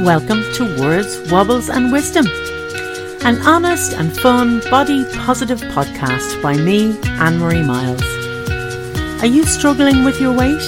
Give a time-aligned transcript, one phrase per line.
[0.00, 2.26] Welcome to Words, Wobbles and Wisdom,
[3.24, 8.00] an honest and fun body positive podcast by me, Anne Marie Miles.
[9.20, 10.62] Are you struggling with your weight?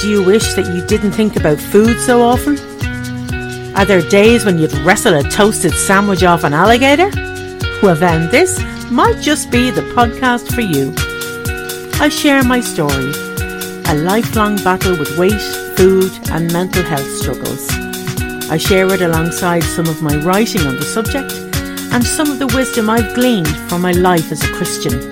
[0.00, 2.56] Do you wish that you didn't think about food so often?
[3.76, 7.10] Are there days when you'd wrestle a toasted sandwich off an alligator?
[7.82, 8.58] Well, then, this
[8.90, 10.94] might just be the podcast for you.
[12.00, 13.12] I share my story,
[13.86, 15.42] a lifelong battle with weight,
[15.76, 17.87] food, and mental health struggles.
[18.50, 21.34] I share it alongside some of my writing on the subject
[21.92, 25.02] and some of the wisdom I've gleaned from my life as a Christian.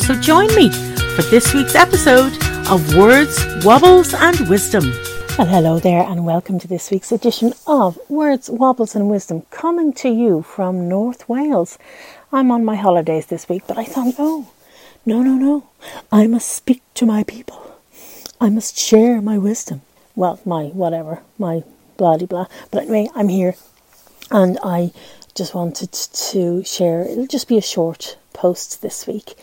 [0.00, 0.70] So join me
[1.14, 2.32] for this week's episode
[2.70, 4.84] of Words, Wobbles and Wisdom.
[5.36, 9.92] Well, hello there, and welcome to this week's edition of Words, Wobbles and Wisdom, coming
[9.94, 11.76] to you from North Wales.
[12.32, 14.48] I'm on my holidays this week, but I thought, no,
[15.04, 15.68] no, no, no.
[16.10, 17.76] I must speak to my people.
[18.40, 19.82] I must share my wisdom.
[20.16, 21.62] Well, my whatever, my
[21.96, 22.46] blah blah.
[22.70, 23.54] But anyway, I'm here,
[24.30, 24.92] and I
[25.34, 27.02] just wanted to share.
[27.02, 29.34] It'll just be a short post this week,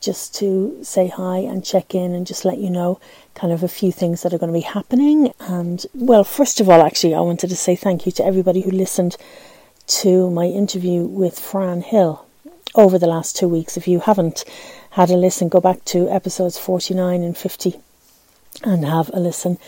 [0.00, 3.00] just to say hi and check in and just let you know
[3.34, 5.32] kind of a few things that are going to be happening.
[5.40, 8.70] And well, first of all, actually, I wanted to say thank you to everybody who
[8.70, 9.16] listened
[9.86, 12.26] to my interview with Fran Hill
[12.74, 13.76] over the last two weeks.
[13.76, 14.44] If you haven't
[14.90, 17.76] had a listen, go back to episodes 49 and 50
[18.64, 19.58] and have a listen.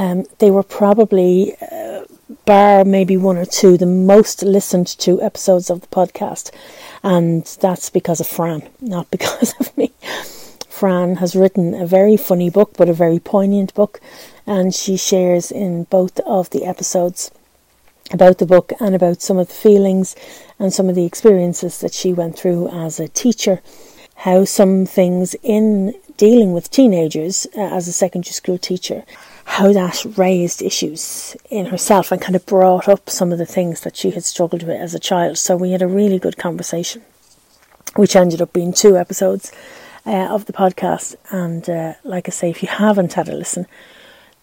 [0.00, 2.04] Um, they were probably, uh,
[2.46, 6.50] bar maybe one or two, the most listened to episodes of the podcast.
[7.02, 9.92] And that's because of Fran, not because of me.
[10.70, 14.00] Fran has written a very funny book, but a very poignant book,
[14.46, 17.30] and she shares in both of the episodes
[18.10, 20.16] about the book and about some of the feelings
[20.58, 23.60] and some of the experiences that she went through as a teacher.
[24.14, 29.04] How some things in dealing with teenagers uh, as a secondary school teacher
[29.50, 33.80] how that raised issues in herself and kind of brought up some of the things
[33.80, 35.36] that she had struggled with as a child.
[35.38, 37.02] So we had a really good conversation,
[37.96, 39.50] which ended up being two episodes
[40.06, 41.16] uh, of the podcast.
[41.30, 43.66] And uh, like I say, if you haven't had a listen,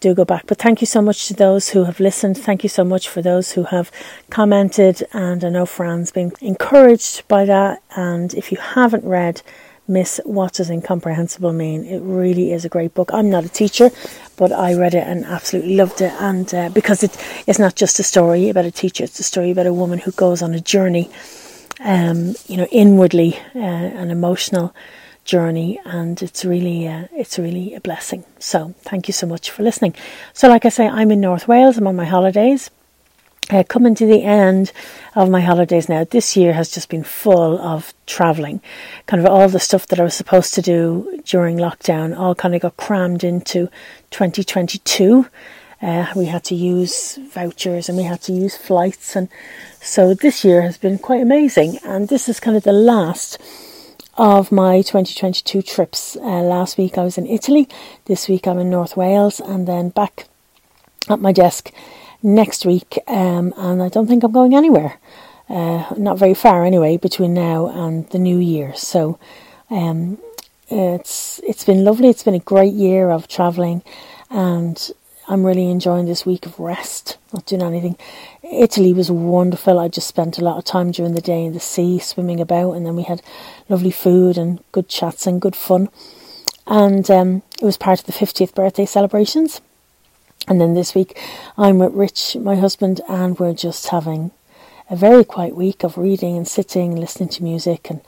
[0.00, 0.44] do go back.
[0.46, 2.36] But thank you so much to those who have listened.
[2.36, 3.90] Thank you so much for those who have
[4.28, 5.02] commented.
[5.14, 7.82] And I know Fran's been encouraged by that.
[7.96, 9.40] And if you haven't read,
[9.88, 11.84] Miss What Does Incomprehensible Mean?
[11.84, 13.10] It really is a great book.
[13.12, 13.90] I'm not a teacher,
[14.36, 16.12] but I read it and absolutely loved it.
[16.20, 17.16] And uh, because it,
[17.46, 20.12] it's not just a story about a teacher, it's a story about a woman who
[20.12, 21.10] goes on a journey,
[21.80, 24.74] um, you know, inwardly, uh, an emotional
[25.24, 28.24] journey, and it's really, uh, it's really a blessing.
[28.38, 29.94] So thank you so much for listening.
[30.34, 31.78] So, like I say, I'm in North Wales.
[31.78, 32.70] I'm on my holidays.
[33.50, 34.72] Uh, coming to the end
[35.14, 38.60] of my holidays now, this year has just been full of travelling.
[39.06, 42.54] Kind of all the stuff that I was supposed to do during lockdown all kind
[42.54, 43.70] of got crammed into
[44.10, 45.26] 2022.
[45.80, 49.30] Uh, we had to use vouchers and we had to use flights, and
[49.80, 51.78] so this year has been quite amazing.
[51.84, 53.38] And this is kind of the last
[54.18, 56.16] of my 2022 trips.
[56.16, 57.66] Uh, last week I was in Italy,
[58.04, 60.26] this week I'm in North Wales, and then back
[61.08, 61.72] at my desk
[62.22, 64.98] next week, um, and I don't think I'm going anywhere.
[65.48, 68.74] Uh, not very far anyway between now and the new year.
[68.74, 69.18] So
[69.70, 70.18] um,
[70.68, 72.08] it's it's been lovely.
[72.08, 73.82] It's been a great year of travelling,
[74.30, 74.90] and
[75.26, 77.96] I'm really enjoying this week of rest, not doing anything.
[78.42, 79.78] Italy was wonderful.
[79.78, 82.72] I just spent a lot of time during the day in the sea, swimming about,
[82.72, 83.22] and then we had
[83.68, 85.88] lovely food and good chats and good fun.
[86.66, 89.60] And um, it was part of the 50th birthday celebrations.
[90.48, 91.20] And then this week,
[91.58, 94.30] I'm with Rich, my husband, and we're just having
[94.88, 97.90] a very quiet week of reading and sitting, and listening to music.
[97.90, 98.00] And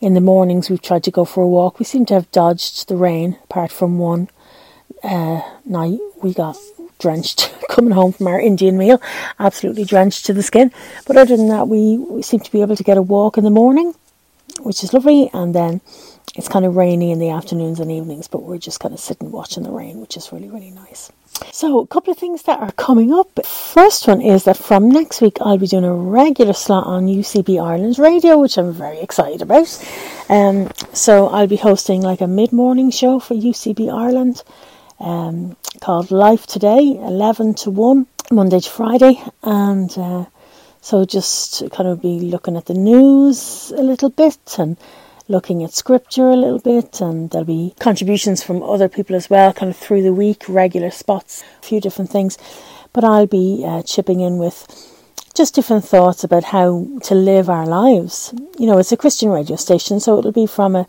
[0.00, 1.78] in the mornings, we've tried to go for a walk.
[1.78, 4.28] We seem to have dodged the rain, apart from one
[5.04, 6.56] uh, night we got
[6.98, 9.00] drenched coming home from our Indian meal,
[9.38, 10.72] absolutely drenched to the skin.
[11.06, 13.44] But other than that, we, we seem to be able to get a walk in
[13.44, 13.94] the morning,
[14.60, 15.30] which is lovely.
[15.32, 15.80] And then
[16.34, 19.30] it's kind of rainy in the afternoons and evenings, but we're just kind of sitting
[19.30, 21.12] watching the rain, which is really, really nice.
[21.52, 23.44] So, a couple of things that are coming up.
[23.46, 27.62] First one is that from next week, I'll be doing a regular slot on UCB
[27.62, 29.68] Ireland Radio, which I'm very excited about.
[30.28, 34.42] Um, so, I'll be hosting like a mid morning show for UCB Ireland
[35.00, 39.22] um, called Life Today, 11 to 1, Monday to Friday.
[39.42, 40.26] And uh,
[40.80, 44.76] so, just kind of be looking at the news a little bit and
[45.28, 49.52] looking at scripture a little bit, and there'll be contributions from other people as well,
[49.52, 52.38] kind of through the week, regular spots, a few different things.
[52.92, 54.66] But I'll be uh, chipping in with
[55.34, 58.32] just different thoughts about how to live our lives.
[58.58, 60.86] You know, it's a Christian radio station, so it'll be from a,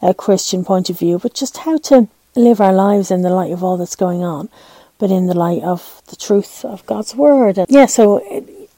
[0.00, 3.52] a Christian point of view, but just how to live our lives in the light
[3.52, 4.48] of all that's going on.
[5.00, 7.58] but in the light of the truth of God's word.
[7.58, 8.70] And yeah, so it,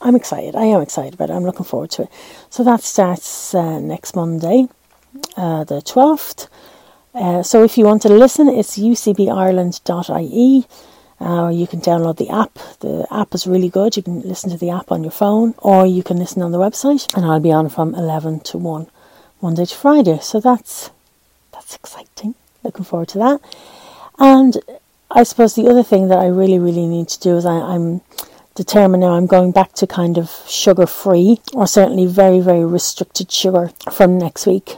[0.00, 0.54] I'm excited.
[0.54, 1.34] I am excited about it.
[1.34, 2.08] I'm looking forward to it.
[2.50, 4.68] So that starts uh, next Monday,
[5.36, 6.48] uh, the 12th.
[7.14, 10.66] Uh, so if you want to listen, it's ucbireland.ie.
[11.20, 12.54] Uh, you can download the app.
[12.78, 13.96] The app is really good.
[13.96, 16.58] You can listen to the app on your phone, or you can listen on the
[16.58, 17.12] website.
[17.16, 18.86] And I'll be on from eleven to one,
[19.42, 20.20] Monday to Friday.
[20.22, 20.90] So that's
[21.52, 22.36] that's exciting.
[22.62, 23.40] Looking forward to that.
[24.20, 24.58] And
[25.10, 28.00] I suppose the other thing that I really, really need to do is I, I'm
[28.58, 33.30] determined now I'm going back to kind of sugar free, or certainly very, very restricted
[33.30, 34.76] sugar from next week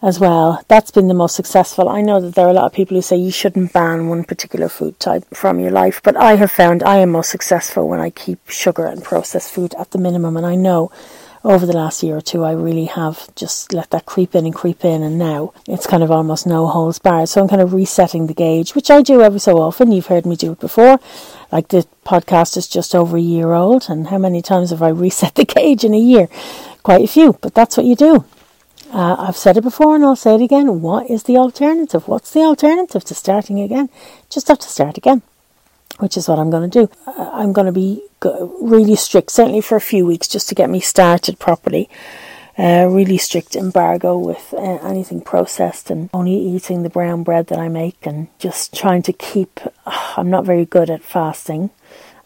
[0.00, 0.64] as well.
[0.68, 1.88] That's been the most successful.
[1.88, 4.24] I know that there are a lot of people who say you shouldn't ban one
[4.24, 8.00] particular food type from your life, but I have found I am most successful when
[8.00, 10.36] I keep sugar and processed food at the minimum.
[10.36, 10.90] And I know
[11.44, 14.54] over the last year or two, I really have just let that creep in and
[14.54, 17.28] creep in, and now it's kind of almost no holds barred.
[17.28, 19.92] So I'm kind of resetting the gauge, which I do every so often.
[19.92, 20.98] You've heard me do it before.
[21.52, 24.88] Like the podcast is just over a year old, and how many times have I
[25.04, 26.28] reset the gauge in a year?
[26.82, 28.24] Quite a few, but that's what you do.
[28.92, 30.80] Uh, I've said it before and I'll say it again.
[30.80, 32.08] What is the alternative?
[32.08, 33.90] What's the alternative to starting again?
[34.30, 35.20] Just have to start again,
[35.98, 36.92] which is what I'm going to do.
[37.06, 38.02] Uh, I'm going to be
[38.60, 41.88] really strict, certainly for a few weeks, just to get me started properly.
[42.58, 47.58] Uh, really strict embargo with uh, anything processed and only eating the brown bread that
[47.58, 49.60] I make and just trying to keep.
[50.16, 51.70] I'm not very good at fasting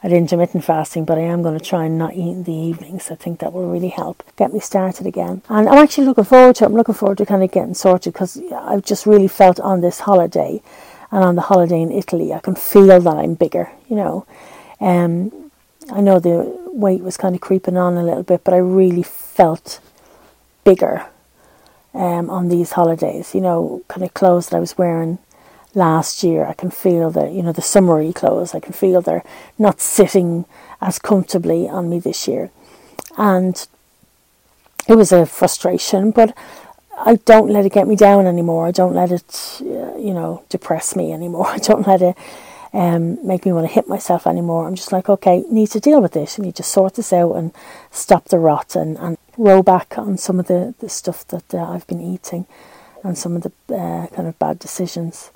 [0.02, 3.10] at intermittent fasting, but I am going to try and not eat in the evenings.
[3.10, 5.42] I think that will really help get me started again.
[5.48, 6.66] And I'm actually looking forward to it.
[6.66, 10.00] I'm looking forward to kind of getting sorted because I've just really felt on this
[10.00, 10.60] holiday
[11.12, 14.26] and on the holiday in Italy, I can feel that I'm bigger, you know.
[14.80, 15.50] Um,
[15.92, 19.02] I know the weight was kind of creeping on a little bit, but I really
[19.02, 19.80] felt
[20.64, 21.06] bigger
[21.92, 25.18] um, on these holidays, you know, kind of clothes that I was wearing
[25.74, 26.46] last year.
[26.46, 28.54] I can feel the, you know, the summery clothes.
[28.54, 29.24] I can feel they're
[29.58, 30.46] not sitting
[30.80, 32.50] as comfortably on me this year.
[33.18, 33.66] And
[34.88, 36.36] it was a frustration, but
[37.04, 38.66] I don't let it get me down anymore.
[38.66, 41.46] I don't let it, uh, you know, depress me anymore.
[41.48, 42.16] I don't let it
[42.72, 44.66] um, make me want to hit myself anymore.
[44.66, 46.38] I'm just like, okay, need to deal with this.
[46.38, 47.52] I need to sort this out and
[47.90, 51.70] stop the rot and, and row back on some of the, the stuff that uh,
[51.70, 52.46] I've been eating
[53.04, 55.30] and some of the uh, kind of bad decisions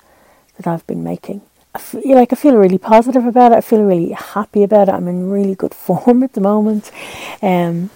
[0.55, 1.41] that I've been making.
[1.75, 3.57] I feel like I feel really positive about it.
[3.57, 4.93] I feel really happy about it.
[4.93, 6.91] I'm in really good form at the moment.
[7.41, 7.91] Um,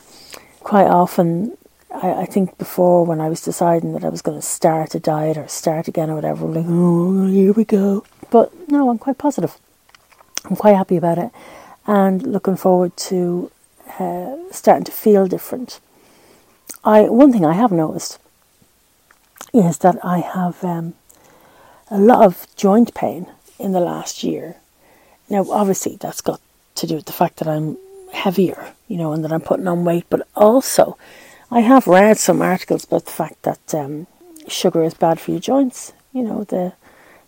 [0.59, 1.57] quite often,
[1.93, 4.99] I, I think before when I was deciding that I was going to start a
[4.99, 8.05] diet or start again or whatever, I'm like, oh, here we go.
[8.29, 9.57] But no, I'm quite positive.
[10.45, 11.31] I'm quite happy about it,
[11.85, 13.51] and looking forward to
[13.99, 15.79] uh, starting to feel different.
[16.83, 18.17] I one thing I have noticed
[19.53, 20.95] is that I have um,
[21.89, 23.27] a lot of joint pain
[23.59, 24.55] in the last year.
[25.29, 26.41] Now, obviously, that's got
[26.75, 27.77] to do with the fact that I'm
[28.13, 30.97] heavier, you know, and that I'm putting on weight, but also
[31.53, 34.07] I have read some articles about the fact that um,
[34.47, 36.71] sugar is bad for your joints, you know, the,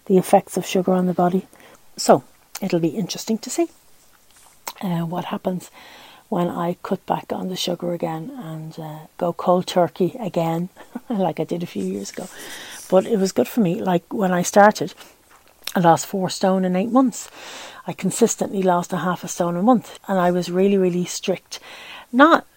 [0.05, 1.45] the effects of sugar on the body.
[1.97, 2.23] So,
[2.61, 3.67] it'll be interesting to see
[4.81, 5.69] uh, what happens
[6.29, 10.69] when I cut back on the sugar again and uh, go cold turkey again,
[11.09, 12.29] like I did a few years ago.
[12.89, 13.81] But it was good for me.
[13.81, 14.93] Like when I started,
[15.75, 17.29] I lost four stone in eight months.
[17.85, 21.59] I consistently lost a half a stone a month, and I was really, really strict.
[22.11, 22.47] Not,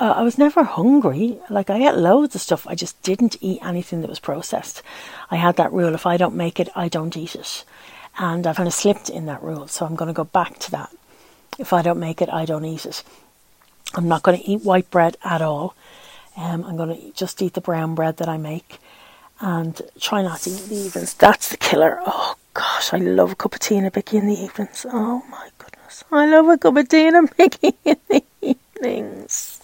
[0.00, 1.38] uh, I was never hungry.
[1.50, 2.66] Like I ate loads of stuff.
[2.66, 4.82] I just didn't eat anything that was processed.
[5.30, 7.64] I had that rule: if I don't make it, I don't eat it.
[8.18, 10.70] And I've kind of slipped in that rule, so I'm going to go back to
[10.72, 10.90] that.
[11.58, 13.04] If I don't make it, I don't eat it.
[13.94, 15.74] I'm not going to eat white bread at all.
[16.36, 18.78] Um, I'm going to just eat the brown bread that I make
[19.40, 21.14] and try not to eat the evenings.
[21.14, 22.00] That's the killer.
[22.06, 24.86] Oh gosh, I love a cup of tea and a bicky in the evenings.
[24.88, 29.60] Oh my goodness, I love a cup of tea and a bicky in the evenings.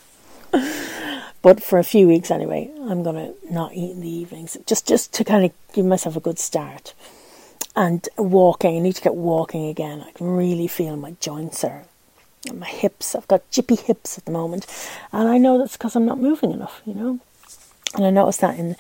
[1.43, 5.13] But for a few weeks anyway, I'm gonna not eat in the evenings, just just
[5.15, 6.93] to kind of give myself a good start.
[7.77, 10.05] And walking, I need to get walking again.
[10.07, 11.85] I can really feel my joints are
[12.53, 13.15] my hips.
[13.15, 14.67] I've got jippy hips at the moment,
[15.13, 16.81] and I know that's because I'm not moving enough.
[16.85, 17.21] You know,
[17.95, 18.77] and I noticed that in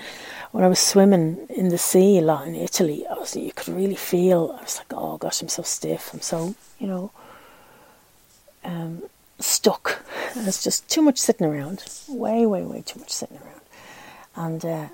[0.53, 3.69] when I was swimming in the sea a lot in Italy, I was you could
[3.69, 4.57] really feel.
[4.59, 6.11] I was like, oh gosh, I'm so stiff.
[6.13, 7.11] I'm so you know
[8.65, 9.03] um,
[9.39, 10.03] stuck.
[10.37, 11.85] It's just too much sitting around.
[12.09, 13.61] Way, way, way too much sitting around.
[14.35, 14.89] And uh,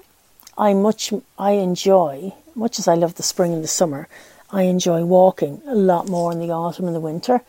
[0.57, 4.09] I much I enjoy much as I love the spring and the summer.
[4.51, 7.41] I enjoy walking a lot more in the autumn and the winter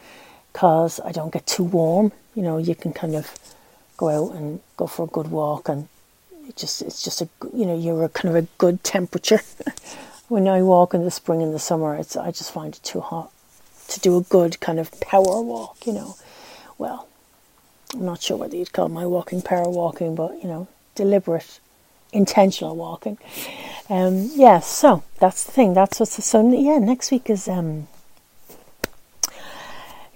[0.52, 2.12] because I don't get too warm.
[2.34, 3.34] You know, you can kind of
[3.98, 5.88] go out and go for a good walk and
[6.48, 9.42] it just it's just a you know you're a kind of a good temperature
[10.34, 13.02] when I walk in the spring and the summer, it's I just find it too
[13.02, 13.32] hot
[13.90, 16.16] to do a good kind of power walk, you know.
[16.80, 17.08] Well,
[17.94, 21.60] I'm not sure whether you'd call my walking power walking, but you know, deliberate,
[22.12, 23.18] intentional walking.
[23.90, 25.74] Um, yeah, so that's the thing.
[25.74, 26.80] That's what's the so yeah.
[26.80, 27.88] Next week is um,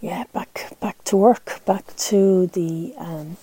[0.01, 3.37] yeah, back back to work, back to the um,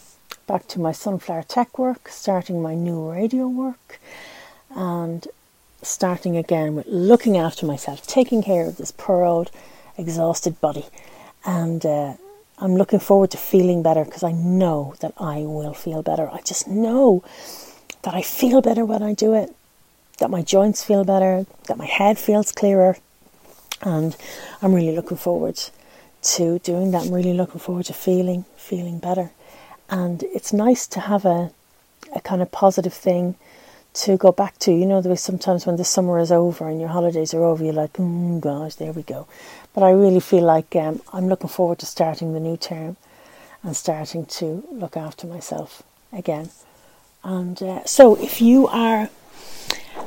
[0.46, 4.00] back to my sunflower tech work, starting my new radio work,
[4.70, 5.28] and
[5.82, 9.50] starting again with looking after myself, taking care of this poor old
[9.96, 10.86] exhausted body,
[11.44, 12.14] and uh,
[12.64, 16.30] I'm looking forward to feeling better because I know that I will feel better.
[16.32, 17.22] I just know
[18.02, 19.54] that I feel better when I do it,
[20.18, 22.96] that my joints feel better, that my head feels clearer,
[23.82, 24.16] and
[24.62, 25.60] I'm really looking forward
[26.22, 27.02] to doing that.
[27.02, 29.30] I'm really looking forward to feeling feeling better,
[29.90, 31.50] and it's nice to have a
[32.14, 33.34] a kind of positive thing
[33.94, 34.72] to go back to.
[34.72, 37.64] You know, the way sometimes when the summer is over and your holidays are over,
[37.64, 39.26] you're like, oh gosh, there we go.
[39.72, 42.96] But I really feel like um, I'm looking forward to starting the new term
[43.62, 45.82] and starting to look after myself
[46.12, 46.50] again.
[47.22, 49.08] And uh, so, if you are,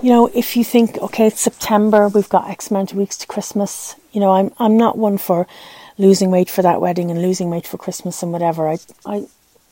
[0.03, 3.27] you know, if you think, okay, it's September, we've got X amount of weeks to
[3.27, 5.47] Christmas, you know, I'm I'm not one for
[5.97, 8.67] losing weight for that wedding and losing weight for Christmas and whatever.
[8.67, 9.27] I, I,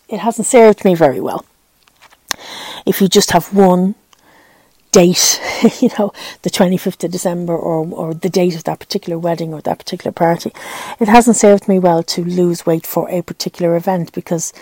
[0.10, 1.46] it hasn't served me very well.
[2.86, 3.96] If you just have one
[4.96, 5.42] date,
[5.82, 9.60] you know, the 25th of December or, or the date of that particular wedding or
[9.60, 10.54] that particular party.
[11.02, 14.54] It hasn't served me well to lose weight for a particular event because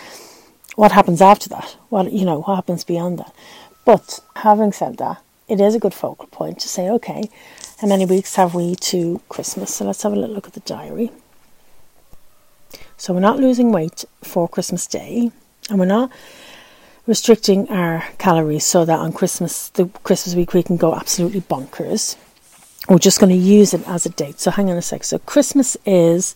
[0.74, 1.76] what happens after that?
[1.88, 3.32] What, you know, what happens beyond that?
[3.84, 7.30] But having said that, it is a good focal point to say, okay,
[7.78, 9.72] how many weeks have we to Christmas?
[9.72, 11.12] So let's have a little look at the diary.
[12.96, 15.30] So we're not losing weight for Christmas Day,
[15.70, 16.10] and we're not
[17.06, 22.16] restricting our calories so that on Christmas, the Christmas week, we can go absolutely bonkers.
[22.88, 24.40] We're just going to use it as a date.
[24.40, 25.04] So hang on a sec.
[25.04, 26.34] So Christmas is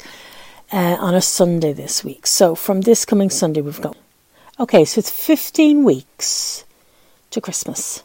[0.72, 2.26] uh, on a Sunday this week.
[2.26, 3.96] So from this coming Sunday, we've got.
[4.60, 6.64] Okay, so it's 15 weeks
[7.30, 8.02] to Christmas.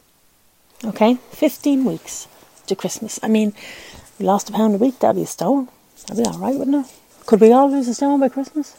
[0.84, 2.28] Okay, 15 weeks
[2.66, 3.18] to Christmas.
[3.22, 3.54] I mean,
[4.18, 5.68] we lost a pound a week, that'd be a stone.
[6.06, 6.92] That'd be alright, wouldn't it?
[7.26, 8.76] Could we all lose a stone by Christmas?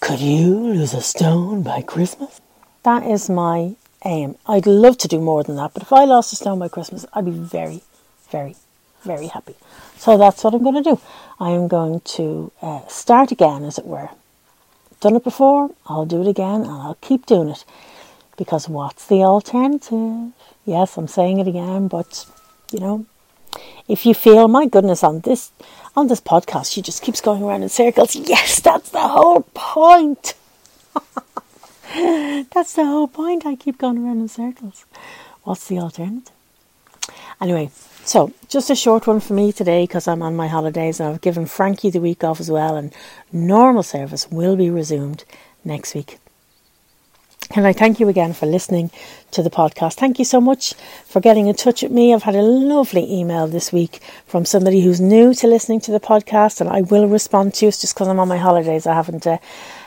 [0.00, 2.40] Could you lose a stone by Christmas?
[2.86, 3.74] That is my
[4.04, 4.36] aim.
[4.46, 7.04] I'd love to do more than that, but if I lost a stone by Christmas,
[7.12, 7.82] I'd be very,
[8.30, 8.54] very,
[9.02, 9.56] very happy.
[9.96, 11.00] So that's what I'm going to do.
[11.40, 14.10] I am going to uh, start again, as it were.
[15.00, 17.64] Done it before, I'll do it again, and I'll keep doing it.
[18.36, 20.30] Because what's the alternative?
[20.64, 22.24] Yes, I'm saying it again, but
[22.70, 23.04] you know,
[23.88, 25.50] if you feel, my goodness, on this
[25.96, 28.14] on this podcast, she just keeps going around in circles.
[28.14, 30.34] Yes, that's the whole point.
[32.52, 33.46] That's the whole point.
[33.46, 34.84] I keep going around in circles.
[35.44, 36.32] What's the alternative?
[37.40, 37.70] Anyway,
[38.04, 41.20] so just a short one for me today because I'm on my holidays and I've
[41.22, 42.92] given Frankie the week off as well, and
[43.32, 45.24] normal service will be resumed
[45.64, 46.18] next week.
[47.54, 48.90] And I thank you again for listening
[49.30, 49.94] to the podcast.
[49.94, 50.74] Thank you so much
[51.06, 52.12] for getting in touch with me.
[52.12, 56.00] I've had a lovely email this week from somebody who's new to listening to the
[56.00, 57.68] podcast, and I will respond to you.
[57.68, 58.86] It's just because I'm on my holidays.
[58.86, 59.38] I haven't uh,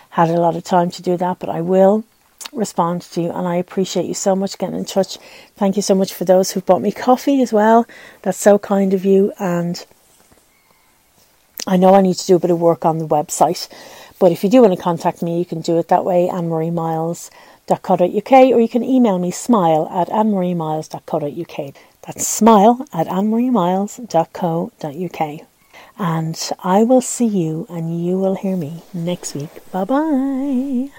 [0.09, 2.03] had a lot of time to do that, but I will
[2.51, 5.17] respond to you and I appreciate you so much getting in touch.
[5.55, 7.85] Thank you so much for those who've bought me coffee as well.
[8.23, 9.85] That's so kind of you and
[11.67, 13.67] I know I need to do a bit of work on the website,
[14.17, 16.49] but if you do want to contact me, you can do it that way, Anne
[16.49, 17.29] Marie Miles.
[17.67, 21.75] annemariemiles.co.uk, or you can email me smile at annemariemiles.co.uk.
[22.01, 25.47] That's smile at annemariemiles.co.uk.
[25.99, 29.49] And I will see you and you will hear me next week.
[29.71, 30.89] Bye bye.